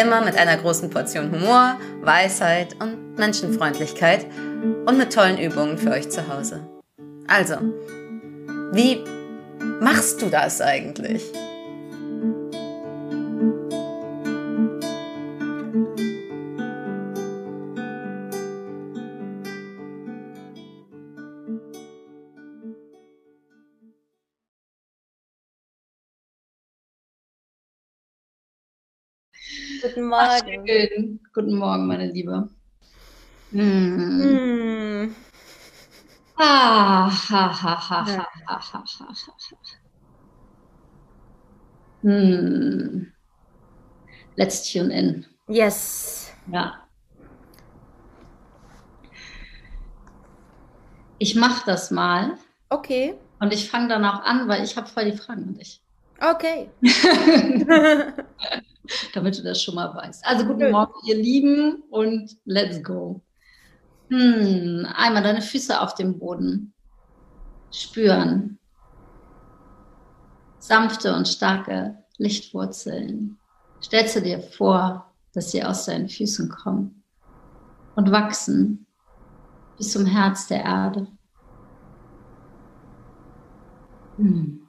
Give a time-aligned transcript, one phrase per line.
[0.00, 4.26] Immer mit einer großen Portion Humor, Weisheit und Menschenfreundlichkeit
[4.86, 6.60] und mit tollen Übungen für euch zu Hause.
[7.26, 7.56] Also,
[8.72, 9.02] wie
[9.80, 11.24] machst du das eigentlich?
[29.82, 31.18] Guten Morgen.
[31.20, 32.48] Ach, Guten Morgen, meine Liebe.
[36.36, 39.14] Ah, ha, ha, ha, ha, ha, ha, ha.
[42.02, 43.12] Hm.
[44.36, 45.26] Let's tune in.
[45.48, 46.32] Yes.
[46.46, 46.88] Ja.
[51.18, 52.38] Ich mache das mal.
[52.68, 53.18] Okay.
[53.40, 55.82] Und ich fange dann auch an, weil ich habe voll die Fragen an dich.
[56.20, 56.70] Okay.
[59.14, 60.24] Damit du das schon mal weißt.
[60.26, 63.20] Also guten Morgen, ihr Lieben, und let's go.
[64.08, 66.72] Hm, einmal deine Füße auf dem Boden
[67.70, 68.58] spüren.
[70.58, 73.38] Sanfte und starke Lichtwurzeln.
[73.82, 77.04] Stellst du dir vor, dass sie aus deinen Füßen kommen
[77.94, 78.86] und wachsen
[79.76, 81.06] bis zum Herz der Erde.
[84.16, 84.67] Hm.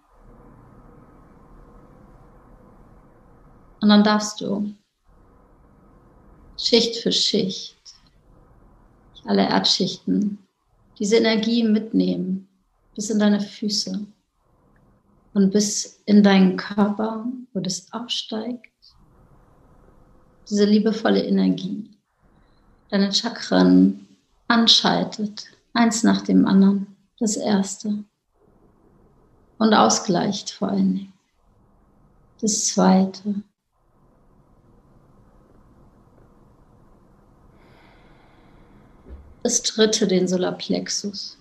[3.81, 4.73] Und dann darfst du
[6.57, 7.75] Schicht für Schicht
[9.25, 10.39] alle Erdschichten,
[10.97, 12.47] diese Energie mitnehmen
[12.95, 14.05] bis in deine Füße
[15.33, 18.65] und bis in deinen Körper, wo das aufsteigt.
[20.49, 21.91] Diese liebevolle Energie,
[22.89, 24.07] deine Chakren
[24.47, 28.03] anschaltet, eins nach dem anderen, das erste.
[29.59, 31.13] Und ausgleicht vor allen Dingen.
[32.41, 33.43] Das zweite.
[39.41, 41.37] Das dritte, den Solarplexus.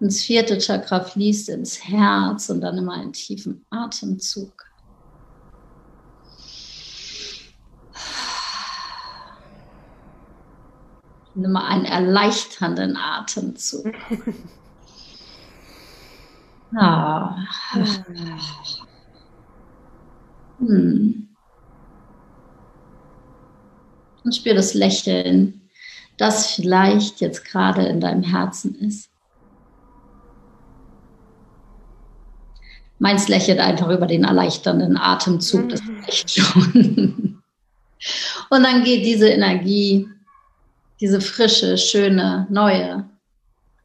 [0.00, 4.52] Und das vierte Chakra fließt ins Herz und dann immer einen tiefen Atemzug.
[11.36, 13.86] Nimm mal einen erleichternden Atemzug.
[16.76, 17.36] Ah.
[20.58, 21.33] Hm
[24.24, 25.60] und spür das Lächeln,
[26.16, 29.10] das vielleicht jetzt gerade in deinem Herzen ist.
[32.98, 36.00] Meins lächelt einfach über den erleichternden Atemzug, das mhm.
[36.00, 37.42] reicht schon.
[38.50, 40.08] Und dann geht diese Energie,
[41.00, 43.08] diese frische, schöne, neue,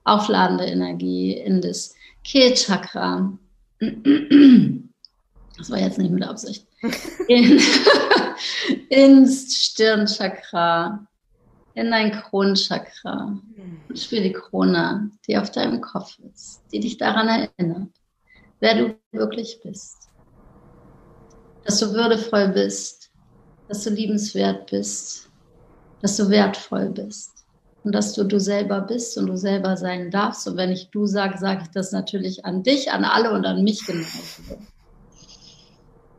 [0.03, 3.37] aufladende Energie in das Kehlchakra.
[5.57, 6.65] Das war jetzt nicht mit Absicht.
[7.27, 7.59] In,
[8.89, 11.05] ins Stirnchakra,
[11.73, 13.37] in dein Kronchakra.
[13.87, 17.89] Und spür die Krone, die auf deinem Kopf ist, die dich daran erinnert,
[18.59, 20.09] wer du wirklich bist.
[21.65, 23.11] Dass du würdevoll bist,
[23.67, 25.29] dass du liebenswert bist,
[26.01, 27.45] dass du wertvoll bist
[27.83, 30.47] und dass du du selber bist und du selber sein darfst.
[30.47, 33.63] Und wenn ich du sage, sage ich das natürlich an dich, an alle und an
[33.63, 34.59] mich genauso.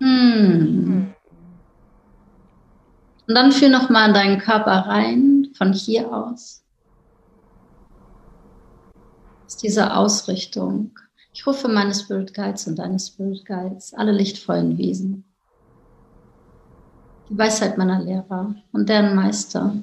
[0.01, 1.15] Hm.
[3.29, 6.65] Und dann fühl nochmal in deinen Körper rein, von hier aus.
[9.47, 10.99] Aus dieser Ausrichtung.
[11.33, 15.25] Ich rufe meine Spirit Guides und deine Spirit Guides, alle lichtvollen Wesen.
[17.29, 19.77] Die Weisheit meiner Lehrer und deren Meister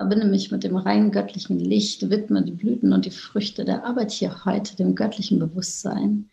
[0.00, 4.10] Verbinde mich mit dem reinen göttlichen Licht, widme die Blüten und die Früchte der Arbeit
[4.10, 6.30] hier heute dem göttlichen Bewusstsein,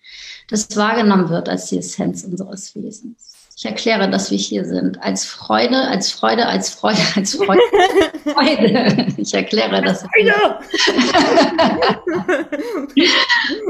[0.49, 3.33] das wahrgenommen wird als die Essenz unseres Wesens.
[3.57, 7.59] Ich erkläre, dass wir hier sind, als Freude, als Freude, als Freude, als Freude.
[8.23, 9.07] Freude.
[9.17, 10.05] Ich erkläre das.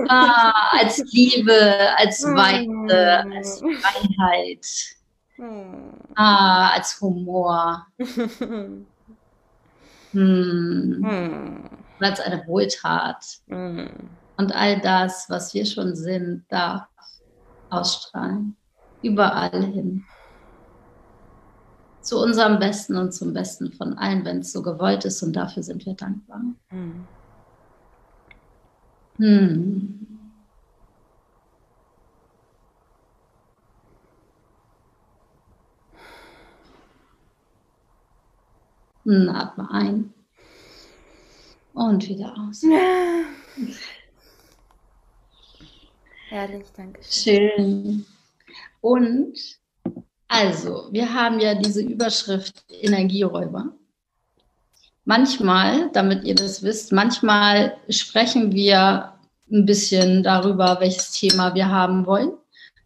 [0.10, 4.68] ah, als Liebe, als Weite, als Freiheit,
[6.14, 7.88] ah, als Humor.
[10.18, 11.06] Hm.
[11.08, 11.64] Hm.
[12.00, 13.40] Als eine Wohltat.
[13.48, 13.90] Hm.
[14.38, 16.88] Und all das, was wir schon sind, darf
[17.70, 18.56] ausstrahlen.
[19.02, 20.04] Überall hin.
[22.02, 25.22] Zu unserem Besten und zum Besten von allen, wenn es so gewollt ist.
[25.22, 26.42] Und dafür sind wir dankbar.
[26.72, 27.08] Mhm.
[29.18, 29.97] Hm.
[39.08, 40.14] Hm, atme ein
[41.74, 42.62] und wieder aus.
[46.28, 48.06] Herrlich, danke schön.
[48.82, 49.34] Und
[50.28, 53.72] also, wir haben ja diese Überschrift Energieräuber.
[55.06, 59.14] Manchmal, damit ihr das wisst, manchmal sprechen wir
[59.50, 62.34] ein bisschen darüber, welches Thema wir haben wollen.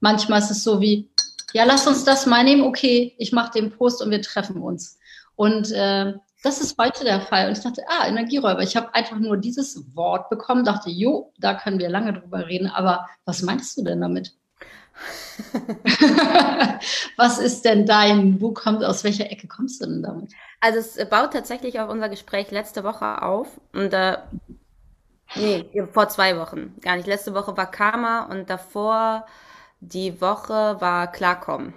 [0.01, 1.09] Manchmal ist es so wie,
[1.53, 4.99] ja, lass uns das mal nehmen, okay, ich mache den Post und wir treffen uns.
[5.41, 7.47] Und äh, das ist heute der Fall.
[7.47, 8.61] Und ich dachte, ah, Energieräuber.
[8.61, 12.67] Ich habe einfach nur dieses Wort bekommen, dachte, jo, da können wir lange drüber reden.
[12.67, 14.35] Aber was meinst du denn damit?
[17.17, 20.31] was ist denn dein, wo kommt, aus welcher Ecke kommst du denn damit?
[20.59, 23.59] Also es baut tatsächlich auf unser Gespräch letzte Woche auf.
[23.73, 24.19] Und äh,
[25.33, 26.75] nee, vor zwei Wochen.
[26.81, 27.07] Gar nicht.
[27.07, 29.25] Letzte Woche war Karma und davor
[29.79, 31.73] die Woche war Klarkommen.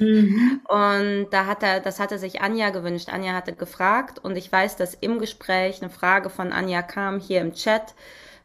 [0.00, 0.60] Mhm.
[0.66, 3.10] Und da hat er, das hatte sich Anja gewünscht.
[3.10, 7.40] Anja hatte gefragt und ich weiß, dass im Gespräch eine Frage von Anja kam hier
[7.40, 7.94] im Chat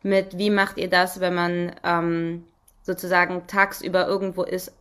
[0.03, 2.43] mit, wie macht ihr das, wenn man ähm,
[2.83, 4.71] sozusagen tagsüber irgendwo ist.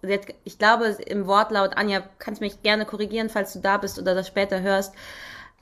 [0.44, 4.26] Ich glaube, im Wortlaut, Anja, kannst mich gerne korrigieren, falls du da bist oder das
[4.26, 4.94] später hörst,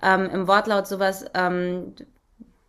[0.02, 1.94] ähm, im Wortlaut sowas, ähm,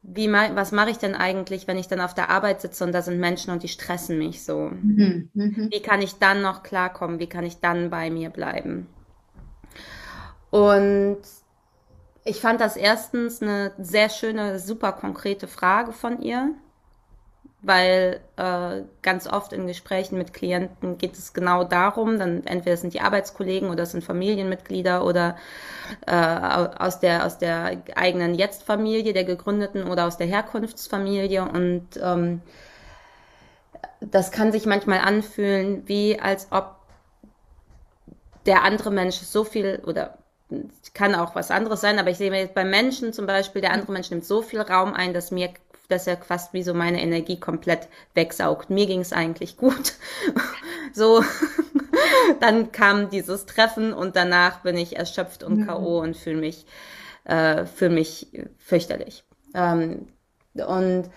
[0.04, 3.02] wie was mache ich denn eigentlich, wenn ich dann auf der Arbeit sitze und da
[3.02, 4.72] sind Menschen und die stressen mich so?
[4.82, 5.70] Mhm, mh.
[5.70, 7.20] Wie kann ich dann noch klarkommen?
[7.20, 8.88] Wie kann ich dann bei mir bleiben?
[10.52, 11.20] Und
[12.26, 16.54] ich fand das erstens eine sehr schöne, super konkrete Frage von ihr
[17.64, 22.94] weil äh, ganz oft in Gesprächen mit Klienten geht es genau darum, dann entweder sind
[22.94, 25.38] die Arbeitskollegen oder es sind Familienmitglieder oder
[26.06, 31.44] äh, aus der aus der eigenen Jetzt-Familie, der gegründeten oder aus der Herkunftsfamilie.
[31.44, 32.42] Und ähm,
[34.02, 36.76] das kann sich manchmal anfühlen, wie als ob
[38.46, 40.18] der andere Mensch so viel oder
[40.94, 43.92] kann auch was anderes sein, aber ich sehe jetzt bei Menschen zum Beispiel, der andere
[43.92, 45.50] Mensch nimmt so viel Raum ein, dass mir
[45.90, 48.70] dass er fast wie so meine Energie komplett wegsaugt.
[48.70, 49.94] Mir ging es eigentlich gut.
[50.94, 51.24] so,
[52.40, 55.68] dann kam dieses Treffen und danach bin ich erschöpft und mhm.
[55.68, 56.00] K.O.
[56.00, 56.66] und fühle mich,
[57.26, 58.28] äh, fühl mich
[58.58, 59.24] fürchterlich.
[59.54, 60.08] Ähm,
[60.54, 61.10] und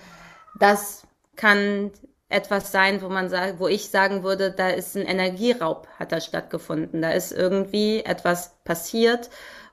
[0.59, 1.91] das kann
[2.29, 6.21] etwas sein, wo man sagt, wo ich sagen würde, da ist ein Energieraub, hat da
[6.21, 7.03] stattgefunden.
[7.03, 9.31] Da ist irgendwie etwas passiert,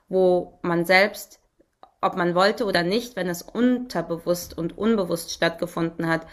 [0.08, 1.40] wo man selbst
[2.04, 6.26] ob man wollte oder nicht, wenn es unterbewusst und unbewusst stattgefunden hat,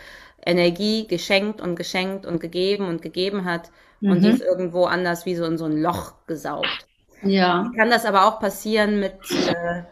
[0.45, 3.69] Energie geschenkt und geschenkt und gegeben und gegeben hat
[3.99, 4.11] mhm.
[4.11, 6.87] und die ist irgendwo anders wie so in so ein Loch gesaugt.
[7.23, 7.71] Ja.
[7.77, 9.83] Kann das aber auch passieren mit, äh,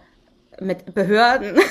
[0.64, 1.60] mit Behörden?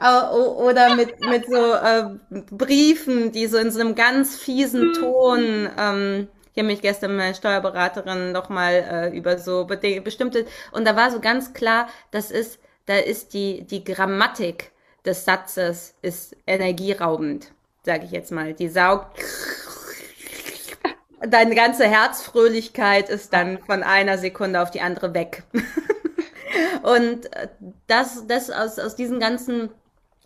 [0.00, 2.04] also, oder mit, mit so äh,
[2.50, 7.18] Briefen, die so in so einem ganz fiesen Ton ähm, ich habe mich gestern mit
[7.18, 12.60] meiner Steuerberaterin nochmal äh, über so bestimmte, und da war so ganz klar, das ist,
[12.86, 14.70] da ist die, die Grammatik
[15.04, 17.52] des Satzes ist energieraubend,
[17.82, 18.54] sage ich jetzt mal.
[18.54, 19.18] Die saugt
[21.26, 25.42] deine ganze Herzfröhlichkeit ist dann von einer Sekunde auf die andere weg.
[26.82, 27.48] und äh,
[27.86, 29.70] das, das aus, aus diesen ganzen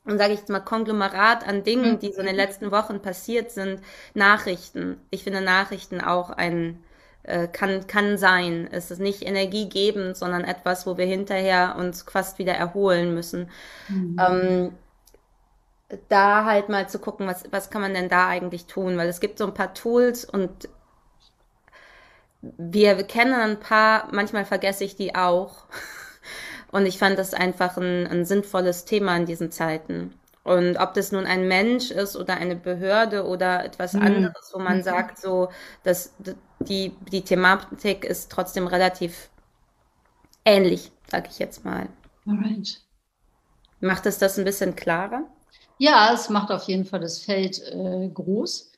[0.08, 1.98] und sage ich jetzt mal Konglomerat an Dingen, mhm.
[1.98, 3.80] die so in den letzten Wochen passiert sind,
[4.14, 5.00] Nachrichten.
[5.10, 6.82] Ich finde Nachrichten auch ein
[7.24, 8.68] äh, kann kann sein.
[8.70, 13.50] Es ist nicht energiegebend, sondern etwas, wo wir hinterher uns fast wieder erholen müssen.
[13.88, 14.16] Mhm.
[14.18, 14.72] Ähm,
[16.08, 19.20] da halt mal zu gucken, was was kann man denn da eigentlich tun, weil es
[19.20, 20.68] gibt so ein paar Tools und
[22.40, 25.64] wir, wir kennen ein paar, manchmal vergesse ich die auch.
[26.70, 30.14] Und ich fand das einfach ein, ein sinnvolles Thema in diesen Zeiten.
[30.44, 34.02] Und ob das nun ein Mensch ist oder eine Behörde oder etwas mhm.
[34.02, 34.82] anderes, wo man mhm.
[34.82, 35.50] sagt, so,
[35.82, 36.14] dass
[36.60, 39.28] die, die Thematik ist trotzdem relativ
[40.44, 41.88] ähnlich, sag ich jetzt mal.
[42.26, 42.80] Alright.
[43.80, 45.24] Macht es das ein bisschen klarer?
[45.78, 48.72] Ja, es macht auf jeden Fall das Feld äh, groß.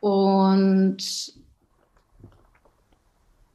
[0.00, 0.98] Und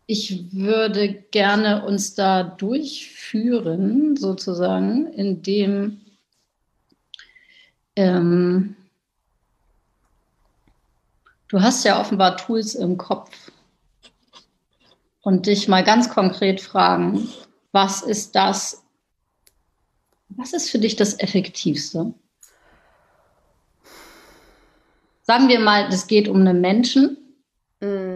[0.05, 6.01] ich würde gerne uns da durchführen, sozusagen, indem
[7.95, 8.75] ähm,
[11.47, 13.51] du hast ja offenbar Tools im Kopf
[15.21, 17.29] und dich mal ganz konkret fragen,
[17.71, 18.83] was ist das,
[20.29, 22.13] was ist für dich das Effektivste?
[25.23, 27.17] sagen wir mal, es geht um einen Menschen,
[27.79, 28.12] mm.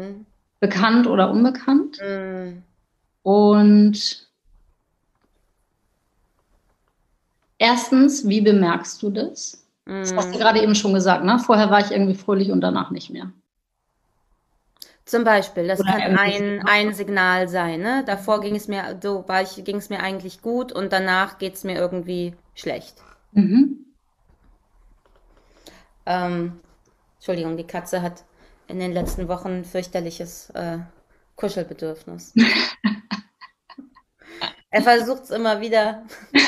[0.60, 2.00] Bekannt oder unbekannt.
[2.02, 2.64] Mm.
[3.24, 4.28] Und
[7.58, 9.68] erstens, wie bemerkst du das?
[9.86, 10.02] Mm.
[10.02, 11.40] Das hast du gerade eben schon gesagt, ne?
[11.40, 13.32] Vorher war ich irgendwie fröhlich und danach nicht mehr.
[15.08, 17.80] Zum Beispiel, das Oder kann ein, ein Signal sein.
[17.80, 18.04] Ne?
[18.06, 21.54] Davor ging es mir, so war ich, ging es mir eigentlich gut und danach geht
[21.54, 22.96] es mir irgendwie schlecht.
[23.32, 23.86] Mhm.
[26.06, 26.60] Ähm,
[27.16, 28.26] Entschuldigung, die Katze hat
[28.68, 30.80] in den letzten Wochen fürchterliches äh,
[31.36, 32.34] Kuschelbedürfnis.
[34.70, 36.06] er versucht es immer wieder.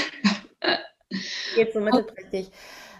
[1.55, 2.51] Geht so mittelprächtig.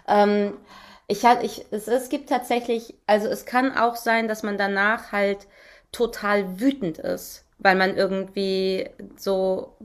[0.08, 0.58] Ähm,
[1.06, 5.48] ich, ich, es, es gibt tatsächlich, also es kann auch sein, dass man danach halt
[5.92, 9.76] total wütend ist, weil man irgendwie so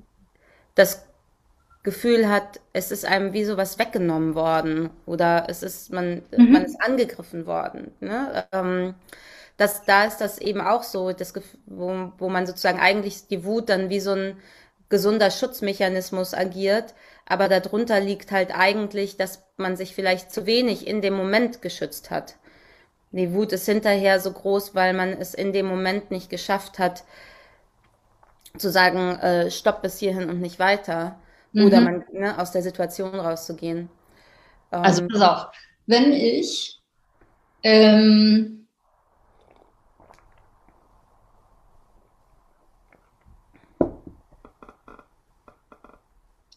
[0.76, 1.06] das
[1.86, 6.52] Gefühl hat, es ist einem wie sowas weggenommen worden oder es ist, man, mhm.
[6.52, 7.92] man ist angegriffen worden.
[8.02, 8.46] Ne?
[8.52, 8.96] Ähm,
[9.56, 11.34] das, da ist das eben auch so, das,
[11.68, 14.38] wo, wo man sozusagen eigentlich die Wut dann wie so ein
[14.90, 21.02] gesunder Schutzmechanismus agiert, aber darunter liegt halt eigentlich, dass man sich vielleicht zu wenig in
[21.02, 22.36] dem Moment geschützt hat.
[23.12, 27.04] Die Wut ist hinterher so groß, weil man es in dem Moment nicht geschafft hat,
[28.58, 31.20] zu sagen, äh, stopp bis hierhin und nicht weiter.
[31.56, 31.66] Mhm.
[31.68, 33.90] Oder man ne, aus der Situation rauszugehen.
[34.74, 35.48] Ähm, also pass auf,
[35.88, 36.82] wenn ich
[37.64, 38.68] ähm,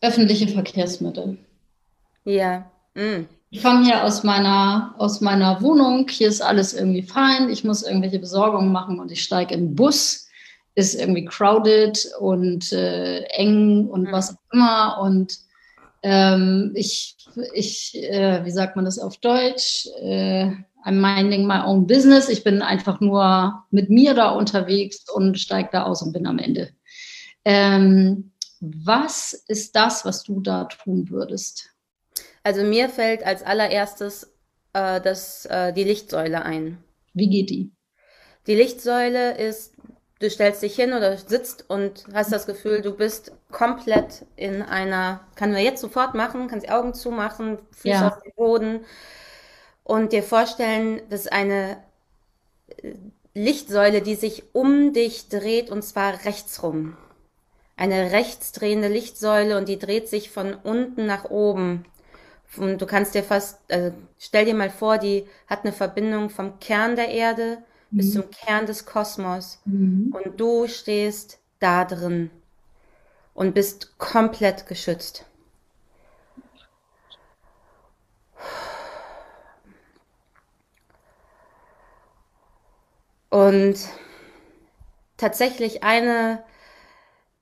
[0.01, 1.39] öffentliche Verkehrsmittel.
[2.25, 2.69] Ja.
[2.95, 3.27] Mm.
[3.51, 7.85] Ich komme hier aus meiner, aus meiner Wohnung, hier ist alles irgendwie fein, ich muss
[7.85, 10.28] irgendwelche Besorgungen machen und ich steige in den Bus,
[10.79, 14.13] ist irgendwie crowded und äh, eng und mhm.
[14.13, 15.37] was auch immer und
[16.05, 17.17] ähm, ich,
[17.53, 20.53] ich äh, wie sagt man das auf Deutsch, äh,
[20.85, 25.71] I'm minding my own business, ich bin einfach nur mit mir da unterwegs und steige
[25.73, 26.71] da aus und bin am Ende.
[27.45, 28.31] Ähm,
[28.61, 31.71] was ist das, was du da tun würdest?
[32.45, 34.33] Also mir fällt als allererstes
[34.75, 36.79] äh, das, äh, die Lichtsäule ein.
[37.15, 37.73] Wie geht die?
[38.47, 39.75] Die Lichtsäule ist,
[40.19, 45.21] du stellst dich hin oder sitzt und hast das Gefühl, du bist komplett in einer,
[45.37, 48.09] kann man jetzt sofort machen, kannst die Augen zumachen, Füße ja.
[48.09, 48.85] auf den Boden
[49.85, 51.79] und dir vorstellen, das ist eine
[52.83, 52.93] äh,
[53.35, 56.97] Lichtsäule, die sich um dich dreht und zwar rechts rum.
[57.77, 61.85] Eine rechtsdrehende Lichtsäule und die dreht sich von unten nach oben.
[62.57, 66.59] Und du kannst dir fast, also stell dir mal vor, die hat eine Verbindung vom
[66.59, 67.59] Kern der Erde.
[67.91, 69.61] Bis zum Kern des Kosmos.
[69.65, 70.15] Mhm.
[70.15, 72.31] Und du stehst da drin
[73.35, 75.25] und bist komplett geschützt.
[83.31, 83.77] Und
[85.17, 86.43] tatsächlich eine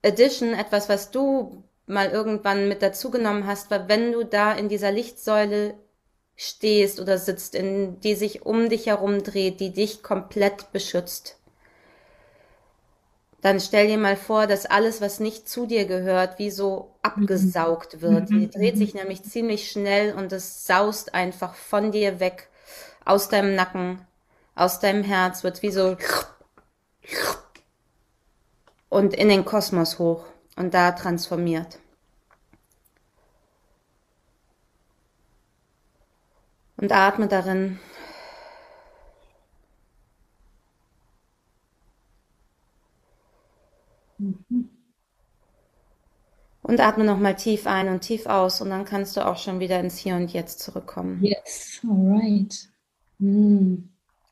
[0.03, 4.91] Edition, etwas, was du mal irgendwann mit dazugenommen hast, weil wenn du da in dieser
[4.91, 5.75] Lichtsäule
[6.37, 11.39] stehst oder sitzt, in die sich um dich herum dreht, die dich komplett beschützt,
[13.41, 18.01] dann stell dir mal vor, dass alles, was nicht zu dir gehört, wie so abgesaugt
[18.01, 18.29] wird.
[18.31, 22.49] Die dreht sich nämlich ziemlich schnell und es saust einfach von dir weg,
[23.05, 24.01] aus deinem Nacken,
[24.55, 25.97] aus deinem Herz, wird wie so
[28.89, 30.25] und in den Kosmos hoch
[30.57, 31.79] und da transformiert.
[36.79, 37.79] Und atme darin.
[46.63, 49.79] Und atme nochmal tief ein und tief aus und dann kannst du auch schon wieder
[49.81, 51.23] ins Hier und Jetzt zurückkommen.
[51.23, 52.69] Yes, alright.
[53.19, 53.77] Mm.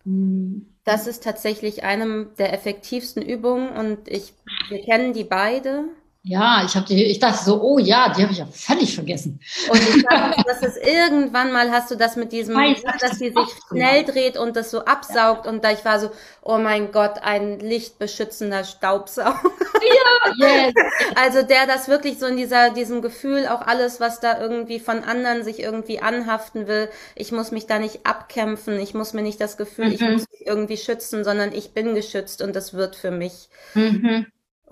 [0.04, 0.66] Mm.
[0.84, 4.34] Das ist tatsächlich eine der effektivsten Übungen und ich,
[4.68, 5.84] wir kennen die beide.
[6.26, 9.40] Ja, ich habe die, ich dachte so, oh ja, die habe ich ja völlig vergessen.
[9.68, 13.28] Und ich dachte, dass es irgendwann mal hast du das mit diesem, Weiß, dass sie
[13.28, 17.18] sich schnell dreht und das so absaugt und da ich war so, oh mein Gott,
[17.22, 19.38] ein lichtbeschützender Staubsauger.
[19.84, 20.72] Ja, yes.
[21.14, 25.04] Also der das wirklich so in dieser, diesem Gefühl, auch alles, was da irgendwie von
[25.04, 29.42] anderen sich irgendwie anhaften will, ich muss mich da nicht abkämpfen, ich muss mir nicht
[29.42, 29.92] das Gefühl, mhm.
[29.92, 33.50] ich muss mich irgendwie schützen, sondern ich bin geschützt und das wird für mich.
[33.74, 34.24] Mhm.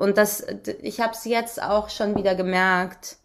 [0.03, 0.45] Und das,
[0.83, 3.19] ich habe es jetzt auch schon wieder gemerkt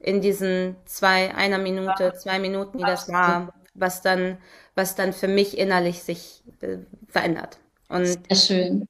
[0.00, 4.38] in diesen zwei, einer Minute, zwei Minuten, die das war, was dann,
[4.74, 7.58] was dann für mich innerlich sich äh, verändert.
[7.88, 8.88] Und Sehr schön.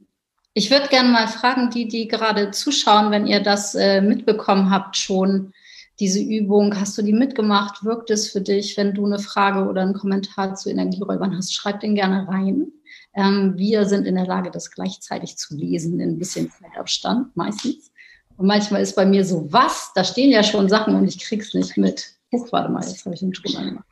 [0.54, 4.96] Ich würde gerne mal fragen, die, die gerade zuschauen, wenn ihr das äh, mitbekommen habt
[4.96, 5.52] schon,
[6.00, 7.84] diese Übung, hast du die mitgemacht?
[7.84, 11.52] Wirkt es für dich, wenn du eine Frage oder einen Kommentar zu Energieräubern hast?
[11.52, 12.72] Schreib den gerne rein.
[13.16, 17.90] Ähm, wir sind in der Lage, das gleichzeitig zu lesen, in ein bisschen Zeitabstand meistens.
[18.36, 19.90] Und manchmal ist bei mir so, was?
[19.94, 22.12] Da stehen ja schon Sachen und ich krieg's nicht mit.
[22.30, 23.86] Huch, warte mal, jetzt habe ich den Ton angemacht.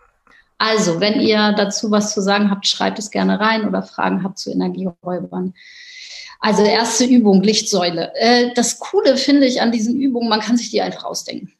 [0.59, 4.39] Also, wenn ihr dazu was zu sagen habt, schreibt es gerne rein oder Fragen habt
[4.39, 5.55] zu Energieräubern.
[6.41, 8.13] Also erste Übung, Lichtsäule.
[8.17, 11.53] Äh, das Coole finde ich an diesen Übungen, man kann sich die einfach ausdenken.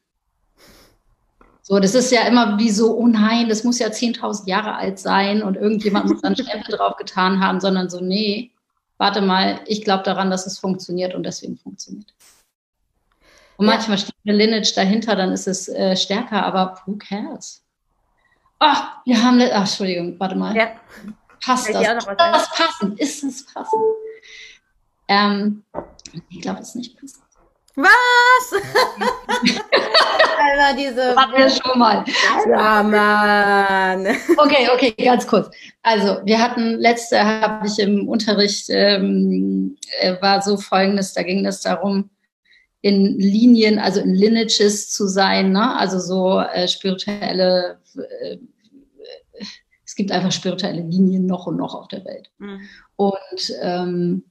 [1.67, 4.99] So, das ist ja immer wie so, oh nein, das muss ja 10.000 Jahre alt
[4.99, 8.51] sein und irgendjemand muss dann Stempel drauf getan haben, sondern so, nee,
[8.99, 12.13] warte mal, ich glaube daran, dass es funktioniert und deswegen funktioniert.
[13.57, 13.73] Und ja.
[13.73, 17.63] manchmal steht eine Lineage dahinter, dann ist es äh, stärker, aber who cares?
[18.59, 20.55] Ach, wir haben, ach, Entschuldigung, warte mal.
[20.55, 20.79] Ja.
[21.43, 21.81] Passt das?
[21.81, 22.99] Ist das passend?
[22.99, 23.81] Ist es passend?
[25.07, 25.63] Ähm,
[26.29, 27.24] ich glaube, es ist nicht passend.
[27.75, 28.53] Was?
[30.39, 31.15] Einmal diese.
[31.15, 32.05] Hatten wir schon mal.
[32.47, 34.07] Ja, Mann.
[34.37, 35.49] Okay, okay, ganz kurz.
[35.83, 41.45] Also, wir hatten letzte, habe ich im Unterricht, ähm, äh, war so folgendes, da ging
[41.45, 42.09] es darum,
[42.85, 45.75] in Linien, also in Lineages zu sein, ne?
[45.75, 48.37] also so äh, spirituelle, äh,
[49.83, 52.29] es gibt einfach spirituelle Linien noch und noch auf der Welt.
[52.37, 52.61] Mhm.
[52.95, 54.23] Und ähm,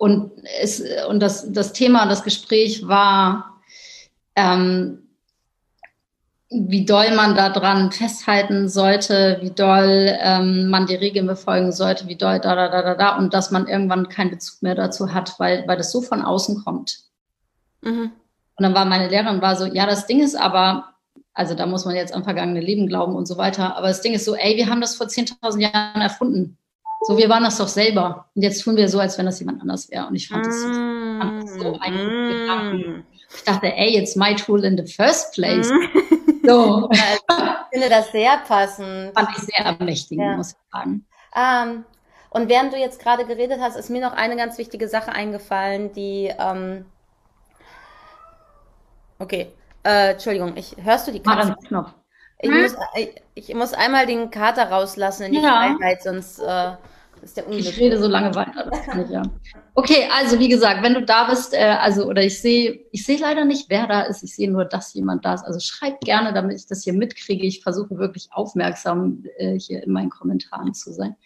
[0.00, 3.60] Und, es, und das, das Thema, das Gespräch war,
[4.34, 5.10] ähm,
[6.48, 12.16] wie doll man daran festhalten sollte, wie doll ähm, man die Regeln befolgen sollte, wie
[12.16, 15.38] doll da, da, da, da, da, und dass man irgendwann keinen Bezug mehr dazu hat,
[15.38, 17.00] weil, weil das so von außen kommt.
[17.82, 18.12] Mhm.
[18.56, 20.94] Und dann war meine Lehrerin war so, ja, das Ding ist aber,
[21.34, 24.14] also da muss man jetzt an vergangene Leben glauben und so weiter, aber das Ding
[24.14, 26.56] ist so, ey, wir haben das vor 10.000 Jahren erfunden.
[27.02, 28.26] So, wir waren das doch selber.
[28.34, 30.06] Und jetzt tun wir so, als wenn das jemand anders wäre.
[30.06, 31.20] Und ich fand das, mm.
[31.20, 33.04] fand das so ein mm.
[33.34, 35.70] Ich dachte, ey, it's my tool in the first place.
[35.70, 36.46] Mm.
[36.46, 36.90] So.
[36.92, 36.98] ich
[37.72, 39.12] finde das sehr passend.
[39.14, 40.36] Fand ich sehr ermächtigend, ja.
[40.36, 41.06] muss ich sagen.
[41.32, 41.84] Um, ähm,
[42.30, 45.92] und während du jetzt gerade geredet hast, ist mir noch eine ganz wichtige Sache eingefallen,
[45.92, 46.84] die, ähm,
[49.18, 49.52] okay,
[49.84, 51.56] äh, Entschuldigung, ich, hörst du die Katze?
[51.66, 51.92] Knopf.
[52.42, 52.62] Ich, hm?
[52.62, 55.76] muss, ich, ich, muss einmal den Kater rauslassen in die ja.
[55.78, 56.72] Freiheit, sonst äh,
[57.22, 57.76] ist der unglücklich.
[57.76, 59.22] Ich rede so lange weiter, das kann ich ja.
[59.74, 63.18] Okay, also wie gesagt, wenn du da bist, äh, also oder ich sehe, ich sehe
[63.18, 64.22] leider nicht, wer da ist.
[64.22, 65.44] Ich sehe nur, dass jemand da ist.
[65.44, 67.46] Also schreib gerne, damit ich das hier mitkriege.
[67.46, 71.16] Ich versuche wirklich aufmerksam äh, hier in meinen Kommentaren zu sein.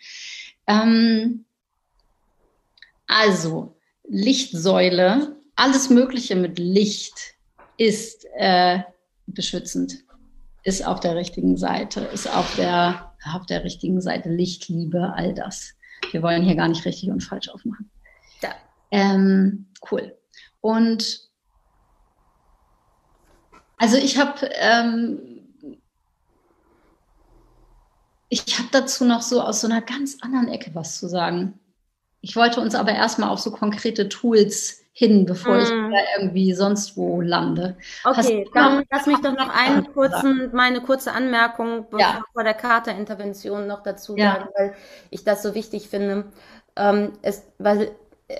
[0.66, 1.44] Ähm,
[3.06, 3.76] also
[4.08, 7.36] Lichtsäule, alles Mögliche mit Licht
[7.76, 8.80] ist äh,
[9.26, 10.03] beschützend
[10.64, 15.34] ist auf der richtigen Seite, ist auf der, auf der richtigen Seite Licht, Liebe, all
[15.34, 15.74] das.
[16.10, 17.90] Wir wollen hier gar nicht richtig und falsch aufmachen.
[18.42, 18.54] Ja.
[18.90, 20.16] Ähm, cool.
[20.60, 21.28] Und
[23.76, 25.18] also ich habe ähm,
[28.30, 31.60] ich habe dazu noch so aus so einer ganz anderen Ecke was zu sagen.
[32.22, 35.60] Ich wollte uns aber erstmal auf so konkrete Tools hin, bevor mm.
[35.60, 37.76] ich da irgendwie sonst wo lande.
[38.04, 42.22] Okay, dann lass mich doch noch einen kurzen, meine kurze Anmerkung ja.
[42.32, 44.34] vor der Karte-Intervention noch dazu ja.
[44.34, 44.74] sagen, weil
[45.10, 46.26] ich das so wichtig finde.
[46.76, 47.90] Ähm, es, weil
[48.28, 48.38] äh,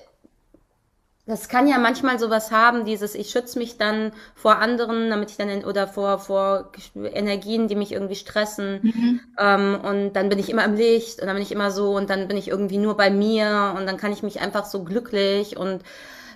[1.27, 5.37] das kann ja manchmal sowas haben, dieses ich schütze mich dann vor anderen, damit ich
[5.37, 9.21] dann in, oder vor vor Energien, die mich irgendwie stressen mhm.
[9.41, 12.11] ähm, und dann bin ich immer im Licht und dann bin ich immer so und
[12.11, 15.57] dann bin ich irgendwie nur bei mir und dann kann ich mich einfach so glücklich
[15.57, 15.83] und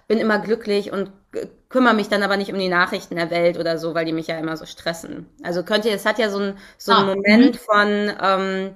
[0.09, 1.12] bin immer glücklich und
[1.68, 4.27] kümmere mich dann aber nicht um die Nachrichten der Welt oder so, weil die mich
[4.27, 5.27] ja immer so stressen.
[5.42, 7.59] Also könnte, es hat ja so ein so ah, Moment mhm.
[7.59, 8.71] von, ähm,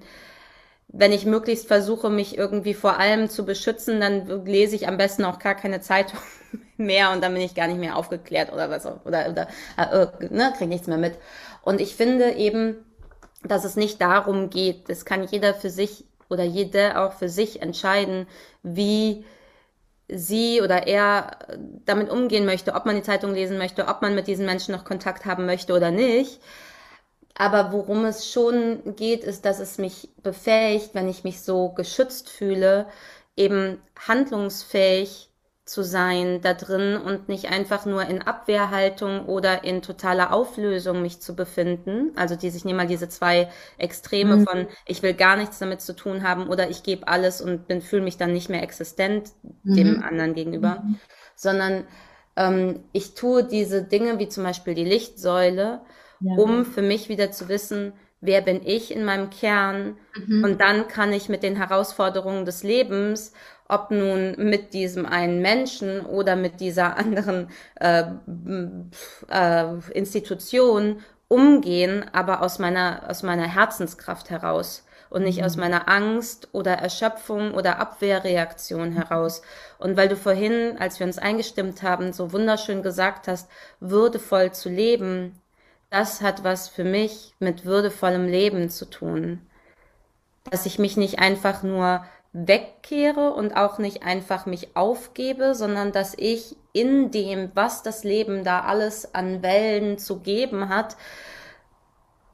[0.89, 5.25] wenn ich möglichst versuche, mich irgendwie vor allem zu beschützen, dann lese ich am besten
[5.25, 6.21] auch gar keine Zeitung
[6.77, 10.07] mehr und dann bin ich gar nicht mehr aufgeklärt oder was auch, oder, oder äh,
[10.29, 11.15] ne, krieg nichts mehr mit.
[11.63, 12.77] Und ich finde eben,
[13.43, 17.63] dass es nicht darum geht, das kann jeder für sich oder jede auch für sich
[17.63, 18.27] entscheiden,
[18.63, 19.25] wie
[20.09, 21.39] sie oder er
[21.85, 24.85] damit umgehen möchte, ob man die Zeitung lesen möchte, ob man mit diesen Menschen noch
[24.85, 26.41] Kontakt haben möchte oder nicht.
[27.35, 32.29] Aber worum es schon geht, ist, dass es mich befähigt, wenn ich mich so geschützt
[32.29, 32.87] fühle,
[33.37, 35.32] eben handlungsfähig
[35.73, 41.21] zu sein da drin und nicht einfach nur in Abwehrhaltung oder in totaler Auflösung mich
[41.21, 42.13] zu befinden.
[42.15, 44.45] Also diese, ich nehme mal diese zwei Extreme mhm.
[44.45, 47.81] von ich will gar nichts damit zu tun haben oder ich gebe alles und bin
[47.81, 49.31] fühle mich dann nicht mehr existent
[49.63, 49.75] mhm.
[49.75, 50.99] dem anderen gegenüber, mhm.
[51.37, 51.85] sondern
[52.37, 55.81] ähm, ich tue diese Dinge wie zum Beispiel die Lichtsäule,
[56.21, 56.35] ja.
[56.37, 60.45] um für mich wieder zu wissen, wer bin ich in meinem Kern mhm.
[60.45, 63.33] und dann kann ich mit den Herausforderungen des Lebens
[63.73, 67.49] ob nun mit diesem einen Menschen oder mit dieser anderen
[67.81, 68.05] äh,
[69.29, 75.61] äh, Institution umgehen, aber aus meiner, aus meiner Herzenskraft heraus und nicht aus mhm.
[75.61, 79.43] meiner Angst oder Erschöpfung oder Abwehrreaktion heraus.
[79.79, 83.49] Und weil du vorhin, als wir uns eingestimmt haben, so wunderschön gesagt hast,
[83.81, 85.41] würdevoll zu leben,
[85.91, 89.47] das hat was für mich mit würdevollem Leben zu tun.
[90.51, 96.15] Dass ich mich nicht einfach nur wegkehre und auch nicht einfach mich aufgebe, sondern dass
[96.17, 100.97] ich in dem, was das Leben da alles an Wellen zu geben hat,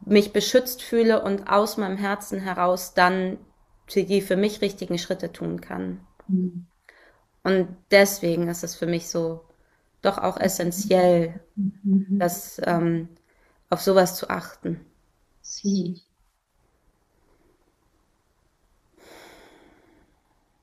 [0.04, 3.38] mich beschützt fühle und aus meinem Herzen heraus dann
[3.94, 6.00] die für mich richtigen Schritte tun kann.
[6.28, 6.66] Mhm.
[7.42, 9.44] Und deswegen ist es für mich so
[10.02, 12.18] doch auch essentiell, mhm.
[12.18, 13.08] das ähm,
[13.70, 14.80] auf sowas zu achten.
[15.40, 16.02] Sie.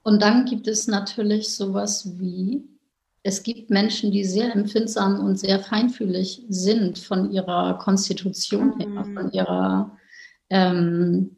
[0.06, 2.64] Und dann gibt es natürlich sowas wie,
[3.24, 9.14] es gibt Menschen, die sehr empfindsam und sehr feinfühlig sind von ihrer Konstitution her, mhm.
[9.16, 9.98] von ihrer
[10.52, 11.36] ähm,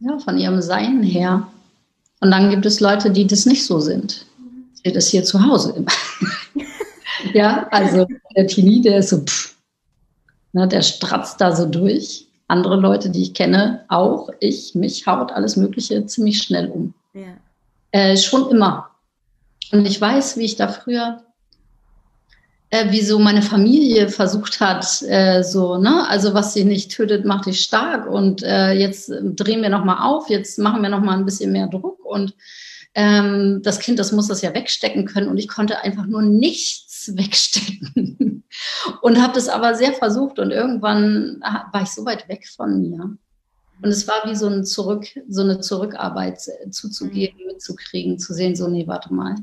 [0.00, 1.46] ja, von ihrem Sein her.
[2.18, 4.26] Und dann gibt es Leute, die das nicht so sind.
[4.74, 5.92] Ich sehe das hier zu Hause immer.
[7.34, 9.54] ja, also der Tini, der ist so, pff,
[10.54, 15.32] ne, der stratzt da so durch andere Leute, die ich kenne, auch ich, mich haut
[15.32, 16.94] alles Mögliche ziemlich schnell um.
[17.14, 17.36] Ja.
[17.90, 18.90] Äh, schon immer.
[19.72, 21.22] Und ich weiß, wie ich da früher,
[22.70, 27.24] äh, wie so meine Familie versucht hat, äh, so, ne, also was sie nicht tötet,
[27.24, 31.24] macht dich stark und äh, jetzt drehen wir nochmal auf, jetzt machen wir nochmal ein
[31.24, 32.34] bisschen mehr Druck und
[32.94, 37.12] ähm, das Kind, das muss das ja wegstecken können und ich konnte einfach nur nichts
[37.16, 38.44] wegstecken
[39.02, 43.16] und habe das aber sehr versucht und irgendwann war ich so weit weg von mir.
[43.82, 47.46] Und es war wie so, ein Zurück, so eine Zurückarbeit zuzugeben, mhm.
[47.48, 49.34] mitzukriegen, zu sehen, so, nee, warte mal.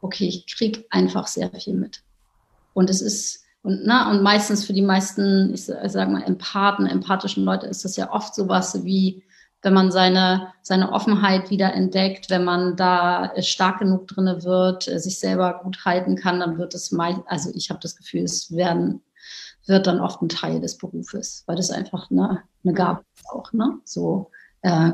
[0.00, 2.02] Okay, ich kriege einfach sehr viel mit.
[2.74, 7.44] Und es ist, und, na, und meistens für die meisten, ich sage mal, Empathen, empathischen
[7.44, 9.24] Leute ist das ja oft sowas wie,
[9.62, 15.18] wenn man seine, seine Offenheit wieder entdeckt, wenn man da stark genug drinne wird, sich
[15.18, 19.02] selber gut halten kann, dann wird es meist, also ich habe das Gefühl, es werden,
[19.66, 23.52] wird dann oft ein Teil des Berufes, weil das einfach ne, eine Gabe ist auch,
[23.52, 23.78] ne?
[23.84, 24.30] So
[24.62, 24.90] äh,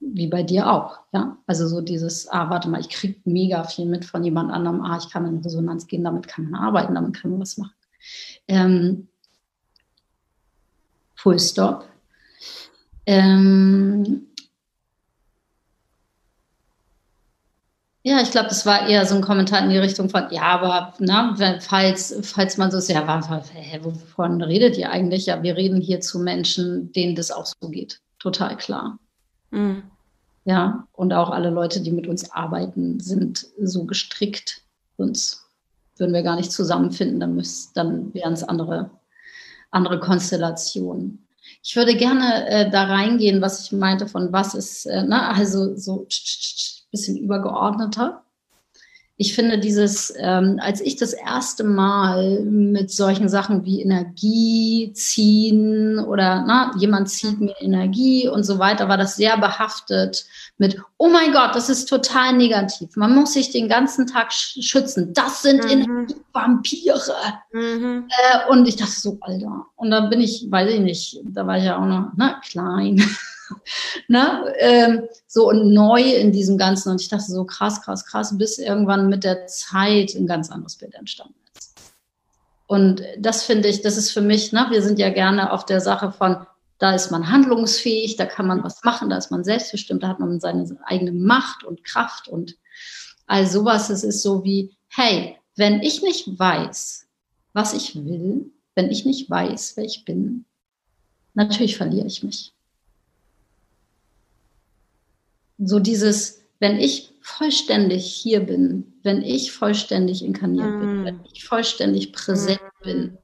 [0.00, 1.36] wie bei dir auch, ja.
[1.46, 4.96] Also so dieses, ah, warte mal, ich kriege mega viel mit von jemand anderem, ah,
[4.96, 7.74] ich kann in Resonanz gehen, damit kann man arbeiten, damit kann man was machen.
[8.46, 9.08] Ähm,
[11.16, 11.84] Full Stop.
[13.08, 14.26] Ähm,
[18.02, 20.92] ja, ich glaube, das war eher so ein Kommentar in die Richtung von, ja, aber
[20.98, 23.06] na, falls, falls man so ist, ja,
[23.82, 25.24] wovon redet ihr eigentlich?
[25.24, 28.02] Ja, wir reden hier zu Menschen, denen das auch so geht.
[28.18, 28.98] Total klar.
[29.52, 29.84] Mhm.
[30.44, 34.60] Ja, und auch alle Leute, die mit uns arbeiten, sind so gestrickt.
[34.98, 35.46] Sonst
[35.96, 37.42] würden wir gar nicht zusammenfinden, dann,
[37.72, 38.90] dann wären es andere,
[39.70, 41.26] andere Konstellationen.
[41.62, 45.76] Ich würde gerne äh, da reingehen, was ich meinte von was ist, äh, na, also
[45.76, 46.06] so
[46.90, 48.24] bisschen übergeordneter.
[49.20, 55.98] Ich finde dieses, ähm, als ich das erste Mal mit solchen Sachen wie Energie ziehen
[55.98, 60.24] oder na, jemand zieht mir Energie und so weiter, war das sehr behaftet
[60.56, 62.94] mit, oh mein Gott, das ist total negativ.
[62.94, 65.12] Man muss sich den ganzen Tag schützen.
[65.14, 65.70] Das sind mhm.
[65.70, 67.16] Energievampire.
[67.52, 68.08] Mhm.
[68.08, 69.66] Äh, und ich dachte so, Alter.
[69.74, 73.02] Und dann bin ich, weiß ich nicht, da war ich ja auch noch na, klein.
[74.08, 74.54] ne?
[74.58, 76.90] Ähm, so und neu in diesem Ganzen.
[76.90, 80.76] Und ich dachte so krass, krass, krass, bis irgendwann mit der Zeit ein ganz anderes
[80.76, 81.74] Bild entstanden ist.
[82.66, 85.80] Und das finde ich, das ist für mich, ne, wir sind ja gerne auf der
[85.80, 86.46] Sache von,
[86.78, 90.20] da ist man handlungsfähig, da kann man was machen, da ist man selbstbestimmt, da hat
[90.20, 92.56] man seine eigene Macht und Kraft und
[93.26, 93.90] all sowas.
[93.90, 97.06] Es ist so wie, hey, wenn ich nicht weiß,
[97.52, 100.44] was ich will, wenn ich nicht weiß, wer ich bin,
[101.34, 102.52] natürlich verliere ich mich.
[105.58, 110.80] So dieses, wenn ich vollständig hier bin, wenn ich vollständig inkarniert mm.
[110.80, 112.84] bin, wenn ich vollständig präsent mm.
[112.84, 113.18] bin,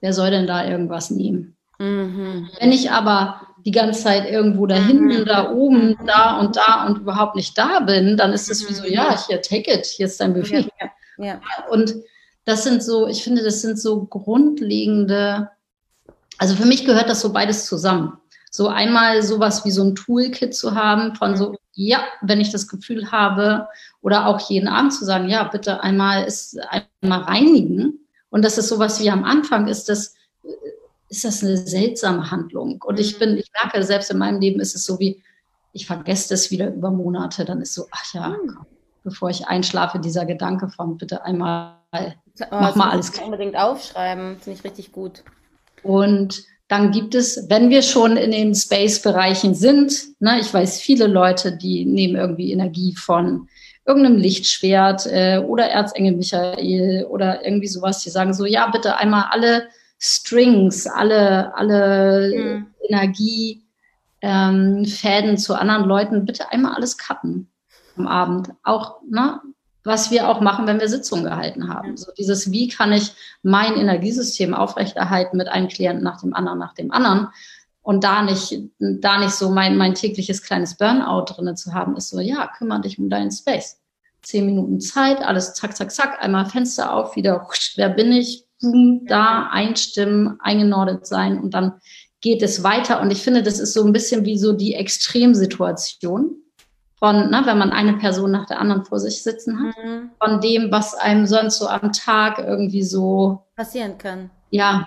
[0.00, 1.56] wer soll denn da irgendwas nehmen?
[1.78, 2.48] Mhm.
[2.60, 5.24] Wenn ich aber die ganze Zeit irgendwo da hinten, mhm.
[5.24, 8.84] da oben, da und da und überhaupt nicht da bin, dann ist es wie so,
[8.84, 10.68] ja, hier, take it, hier ist dein Buffet.
[10.80, 10.90] Ja.
[11.24, 11.40] Ja.
[11.70, 11.94] Und
[12.44, 15.50] das sind so, ich finde, das sind so grundlegende,
[16.38, 18.18] also für mich gehört das so beides zusammen.
[18.50, 22.68] So einmal sowas wie so ein Toolkit zu haben von so, ja, wenn ich das
[22.68, 23.68] Gefühl habe,
[24.00, 26.58] oder auch jeden Abend zu sagen, ja, bitte einmal ist
[27.00, 28.00] einmal reinigen.
[28.30, 30.14] Und das ist sowas wie am Anfang ist das,
[31.08, 32.80] ist das eine seltsame Handlung.
[32.82, 35.22] Und ich bin, ich merke, selbst in meinem Leben ist es so wie,
[35.72, 38.54] ich vergesse das wieder über Monate, dann ist so, ach ja, hm.
[38.54, 38.66] komm,
[39.04, 41.76] bevor ich einschlafe, dieser Gedanke von bitte einmal,
[42.50, 43.26] mach mal alles klar.
[43.26, 45.24] Unbedingt aufschreiben, finde ich richtig gut.
[45.82, 51.06] Und dann gibt es, wenn wir schon in den Space-Bereichen sind, ne, ich weiß viele
[51.06, 53.46] Leute, die nehmen irgendwie Energie von
[53.86, 59.26] irgendeinem Lichtschwert äh, oder Erzengel Michael oder irgendwie sowas, die sagen so, ja, bitte einmal
[59.30, 62.66] alle Strings, alle, alle mhm.
[62.88, 63.60] Energiefäden
[64.22, 67.50] ähm, zu anderen Leuten, bitte einmal alles cutten
[67.98, 68.48] am Abend.
[68.62, 69.42] Auch, ne,
[69.84, 71.96] was wir auch machen, wenn wir Sitzungen gehalten haben.
[71.96, 76.74] So dieses, wie kann ich mein Energiesystem aufrechterhalten mit einem Klienten nach dem anderen, nach
[76.74, 77.28] dem anderen.
[77.82, 82.10] Und da nicht, da nicht so mein, mein tägliches kleines Burnout drinne zu haben, ist
[82.10, 83.80] so, ja, kümmere dich um deinen Space.
[84.22, 89.48] Zehn Minuten Zeit, alles zack, zack, zack, einmal Fenster auf, wieder, wer bin ich, da
[89.50, 91.80] einstimmen, eingenordet sein und dann
[92.20, 93.00] geht es weiter.
[93.00, 96.41] Und ich finde, das ist so ein bisschen wie so die Extremsituation
[97.02, 100.10] von, ne, wenn man eine Person nach der anderen vor sich sitzen hat, mhm.
[100.22, 104.30] von dem, was einem sonst so am Tag irgendwie so passieren kann.
[104.50, 104.86] Ja.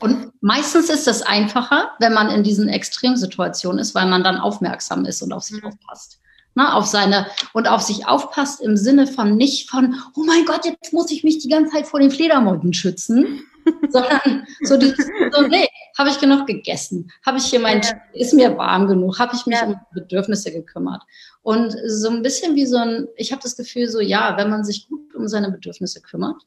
[0.00, 5.04] Und meistens ist es einfacher, wenn man in diesen Extremsituationen ist, weil man dann aufmerksam
[5.04, 5.68] ist und auf sich mhm.
[5.68, 6.18] aufpasst
[6.56, 10.64] ne, auf seine und auf sich aufpasst im Sinne von nicht von, oh mein Gott,
[10.64, 13.44] jetzt muss ich mich die ganze Zeit vor den Fledermäusen schützen,
[13.90, 14.94] sondern so, die,
[15.32, 17.90] so nee, habe ich genug gegessen, habe ich hier mein, ja.
[18.12, 19.66] ist mir warm genug, habe ich mich ja.
[19.66, 21.02] um Bedürfnisse gekümmert
[21.42, 24.64] und so ein bisschen wie so ein, ich habe das Gefühl so, ja, wenn man
[24.64, 26.42] sich gut um seine Bedürfnisse kümmert,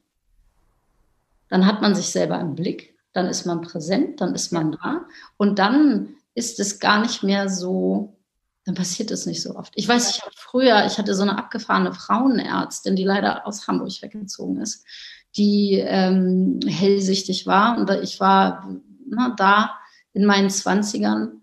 [1.48, 5.06] dann hat man sich selber im Blick, dann ist man präsent, dann ist man da
[5.36, 8.14] und dann ist es gar nicht mehr so
[8.68, 9.72] dann passiert es nicht so oft.
[9.76, 14.02] Ich weiß, ich habe früher, ich hatte so eine abgefahrene Frauenärztin, die leider aus Hamburg
[14.02, 14.84] weggezogen ist,
[15.36, 17.78] die ähm, hellsichtig war.
[17.78, 18.68] Und ich war
[19.06, 19.70] na, da
[20.12, 21.42] in meinen Zwanzigern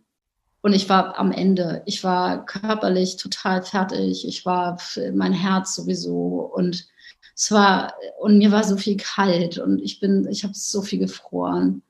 [0.62, 1.84] und ich war am Ende.
[1.86, 4.28] Ich war körperlich total fertig.
[4.28, 4.78] Ich war
[5.14, 6.88] mein Herz sowieso und
[7.36, 11.00] es war und mir war so viel kalt und ich bin, ich habe so viel
[11.00, 11.84] gefroren.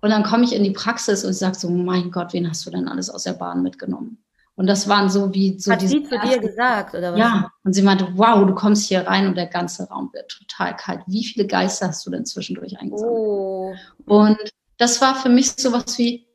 [0.00, 2.70] Und dann komme ich in die Praxis und sage so, mein Gott, wen hast du
[2.70, 4.18] denn alles aus der Bahn mitgenommen?
[4.54, 7.18] Und das waren so wie so Hat diese sie zu dir gesagt oder was?
[7.18, 10.76] Ja, und sie meinte, wow, du kommst hier rein und der ganze Raum wird total
[10.76, 11.00] kalt.
[11.06, 13.18] Wie viele Geister hast du denn zwischendurch eingesammelt?
[13.18, 13.74] Oh.
[14.04, 14.38] Und
[14.76, 16.26] das war für mich sowas wie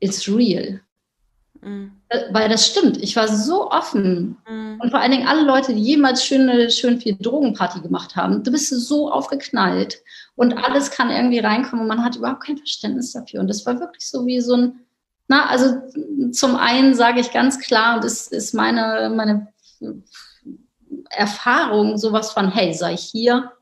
[0.00, 0.80] it's real.
[1.60, 1.92] Mhm.
[2.30, 2.96] Weil das stimmt.
[2.98, 4.38] Ich war so offen.
[4.48, 4.80] Mhm.
[4.80, 8.50] Und vor allen Dingen alle Leute, die jemals schöne, schön viel Drogenparty gemacht haben, du
[8.50, 9.98] bist so aufgeknallt
[10.36, 13.40] und alles kann irgendwie reinkommen und man hat überhaupt kein Verständnis dafür.
[13.40, 14.85] Und das war wirklich so wie so ein
[15.28, 15.76] na, also
[16.32, 19.48] zum einen sage ich ganz klar, und das ist meine, meine
[21.10, 23.52] Erfahrung, sowas von, hey, sei hier,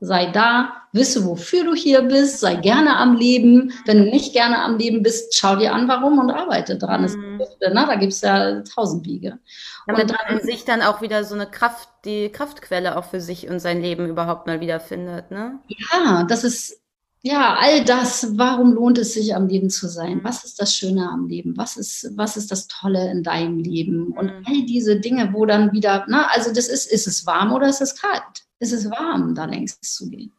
[0.00, 3.72] sei da, wisse, wofür du hier bist, sei gerne am Leben.
[3.86, 7.02] Wenn du nicht gerne am Leben bist, schau dir an, warum und arbeite dran.
[7.02, 7.40] Mhm.
[7.72, 9.38] Na, da gibt's ja tausend Wege.
[9.86, 13.48] Damit man in sich dann auch wieder so eine Kraft, die Kraftquelle auch für sich
[13.48, 15.60] und sein Leben überhaupt mal wieder findet, ne?
[15.68, 16.80] Ja, das ist
[17.26, 20.20] ja, all das, warum lohnt es sich am Leben zu sein?
[20.22, 21.56] Was ist das Schöne am Leben?
[21.56, 24.12] Was ist, was ist das Tolle in deinem Leben?
[24.12, 24.44] Und mhm.
[24.46, 27.80] all diese Dinge, wo dann wieder, na, also das ist, ist es warm oder ist
[27.80, 28.46] es kalt?
[28.60, 30.30] Ist es warm, da längst zu gehen?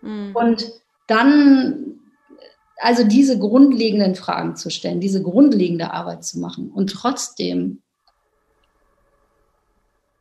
[0.00, 0.34] Mhm.
[0.34, 0.72] Und
[1.06, 2.00] dann,
[2.78, 7.80] also diese grundlegenden Fragen zu stellen, diese grundlegende Arbeit zu machen und trotzdem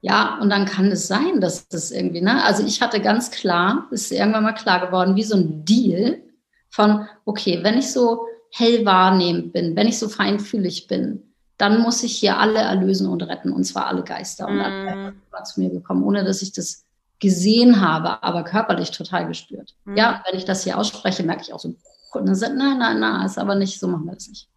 [0.01, 2.43] ja, und dann kann es sein, dass das irgendwie, ne?
[2.43, 6.21] Also ich hatte ganz klar, ist irgendwann mal klar geworden, wie so ein Deal
[6.69, 11.21] von, okay, wenn ich so hell wahrnehmend bin, wenn ich so feinfühlig bin,
[11.57, 14.47] dann muss ich hier alle erlösen und retten, und zwar alle Geister.
[14.47, 15.43] Und alle mm.
[15.45, 16.83] zu mir gekommen, ohne dass ich das
[17.19, 19.75] gesehen habe, aber körperlich total gespürt.
[19.85, 19.95] Mm.
[19.95, 21.75] Ja, wenn ich das hier ausspreche, merke ich auch so,
[22.15, 24.49] nein, nein, nein, ist aber nicht, so machen wir das nicht.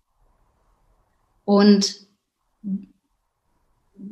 [1.45, 1.95] Und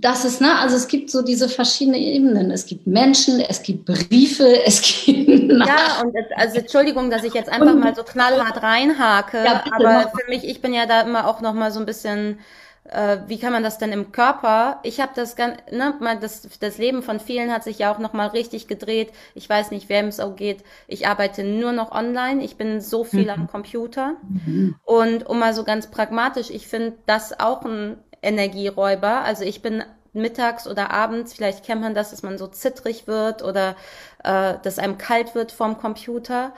[0.00, 2.50] das ist, ne, also es gibt so diese verschiedenen Ebenen.
[2.50, 5.28] Es gibt Menschen, es gibt Briefe, es gibt.
[5.50, 10.10] Ja, und es, also Entschuldigung, dass ich jetzt einfach mal so knallhart reinhake, ja, aber
[10.10, 12.38] für mich, ich bin ja da immer auch noch mal so ein bisschen,
[12.84, 14.80] äh, wie kann man das denn im Körper?
[14.82, 17.98] Ich habe das ganz, ne, mal das, das Leben von vielen hat sich ja auch
[17.98, 19.12] noch mal richtig gedreht.
[19.34, 20.64] Ich weiß nicht, wem es auch geht.
[20.88, 22.42] Ich arbeite nur noch online.
[22.44, 23.30] Ich bin so viel mhm.
[23.30, 24.14] am Computer.
[24.28, 24.76] Mhm.
[24.84, 29.22] Und um mal so ganz pragmatisch, ich finde das auch ein Energieräuber.
[29.22, 33.42] Also ich bin mittags oder abends, vielleicht kennt man das, dass man so zittrig wird
[33.42, 33.76] oder
[34.24, 36.52] äh, dass einem kalt wird vorm Computer.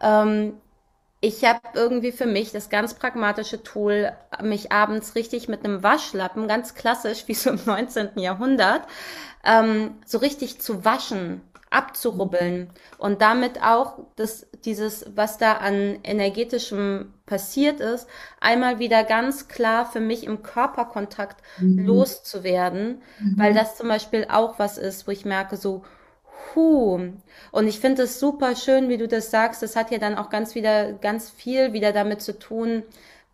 [0.00, 0.54] Ähm,
[1.22, 6.48] ich habe irgendwie für mich das ganz pragmatische Tool, mich abends richtig mit einem Waschlappen,
[6.48, 8.18] ganz klassisch wie so im 19.
[8.18, 8.82] Jahrhundert,
[9.44, 17.14] ähm, so richtig zu waschen abzurubbeln und damit auch das, dieses, was da an energetischem
[17.26, 18.08] passiert ist,
[18.40, 21.86] einmal wieder ganz klar für mich im Körperkontakt mhm.
[21.86, 23.34] loszuwerden, mhm.
[23.38, 25.84] weil das zum Beispiel auch was ist, wo ich merke so,
[26.54, 27.12] Huh.
[27.52, 29.62] Und ich finde es super schön, wie du das sagst.
[29.62, 32.82] Das hat ja dann auch ganz wieder, ganz viel wieder damit zu tun,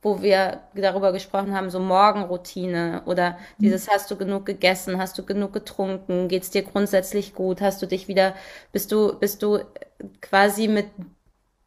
[0.03, 5.25] wo wir darüber gesprochen haben, so Morgenroutine oder dieses hast du genug gegessen, hast du
[5.25, 8.35] genug getrunken, geht's dir grundsätzlich gut, hast du dich wieder,
[8.73, 9.61] bist du, bist du
[10.21, 10.87] quasi mit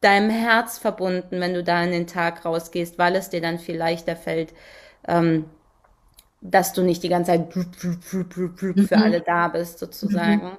[0.00, 3.76] deinem Herz verbunden, wenn du da in den Tag rausgehst, weil es dir dann viel
[3.76, 4.54] leichter fällt,
[5.06, 5.44] ähm,
[6.40, 9.02] dass du nicht die ganze Zeit für mhm.
[9.02, 10.46] alle da bist, sozusagen.
[10.46, 10.58] Mhm.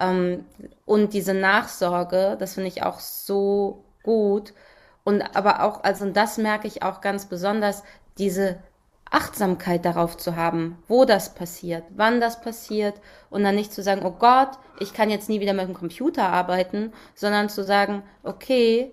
[0.00, 0.44] Ähm,
[0.84, 4.54] und diese Nachsorge, das finde ich auch so gut.
[5.04, 7.82] Und aber auch, also und das merke ich auch ganz besonders,
[8.18, 8.58] diese
[9.10, 12.94] Achtsamkeit darauf zu haben, wo das passiert, wann das passiert
[13.28, 16.28] und dann nicht zu sagen, oh Gott, ich kann jetzt nie wieder mit dem Computer
[16.28, 18.92] arbeiten, sondern zu sagen, okay,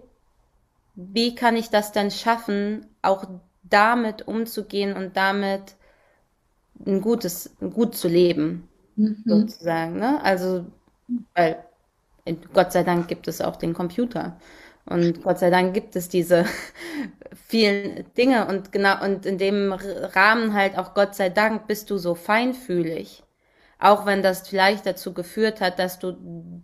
[0.96, 3.26] wie kann ich das denn schaffen, auch
[3.64, 5.76] damit umzugehen und damit
[6.86, 9.24] ein gutes, gut zu leben, mhm.
[9.26, 10.20] sozusagen, ne?
[10.24, 10.66] Also,
[11.36, 11.64] weil
[12.54, 14.38] Gott sei Dank gibt es auch den Computer.
[14.90, 16.46] Und Gott sei Dank gibt es diese
[17.48, 21.98] vielen Dinge und genau, und in dem Rahmen halt auch Gott sei Dank bist du
[21.98, 23.24] so feinfühlig.
[23.80, 26.14] Auch wenn das vielleicht dazu geführt hat, dass du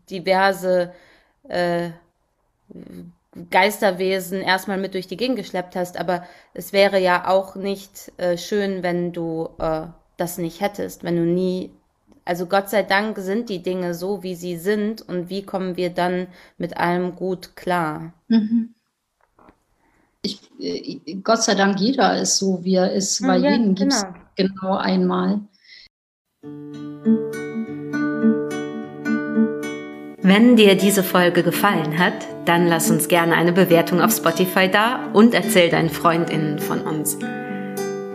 [0.09, 0.93] diverse
[1.47, 1.91] äh,
[3.49, 8.37] Geisterwesen erstmal mit durch die Gegend geschleppt hast, aber es wäre ja auch nicht äh,
[8.37, 11.71] schön, wenn du äh, das nicht hättest, wenn du nie
[12.25, 15.89] also Gott sei Dank sind die Dinge so, wie sie sind und wie kommen wir
[15.89, 18.13] dann mit allem gut klar?
[18.27, 18.73] Mhm.
[20.21, 23.91] Ich, äh, Gott sei Dank, jeder ist so, wie er ist, weil ja, jeden gibt
[23.91, 24.03] es
[24.35, 24.53] genau.
[24.61, 25.41] genau einmal.
[30.25, 32.13] Wenn dir diese Folge gefallen hat,
[32.45, 37.17] dann lass uns gerne eine Bewertung auf Spotify da und erzähl deinen FreundInnen von uns.